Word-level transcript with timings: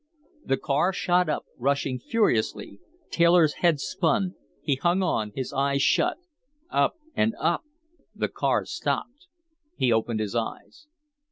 The 0.43 0.57
car 0.57 0.91
shot 0.93 1.29
up, 1.29 1.45
rushing 1.59 1.99
furiously. 1.99 2.79
Taylor's 3.11 3.53
head 3.61 3.79
spun; 3.79 4.33
he 4.63 4.73
hung 4.73 5.03
on, 5.03 5.31
his 5.35 5.53
eyes 5.53 5.83
shut. 5.83 6.17
Up 6.71 6.95
and 7.13 7.35
up.... 7.39 7.63
The 8.15 8.27
car 8.29 8.65
stopped. 8.65 9.27
He 9.75 9.93
opened 9.93 10.19
his 10.19 10.33
eyes. 10.35 10.87